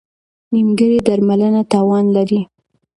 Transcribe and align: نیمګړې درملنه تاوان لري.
نیمګړې 0.53 0.99
درملنه 1.07 1.61
تاوان 1.71 2.05
لري. 2.15 2.41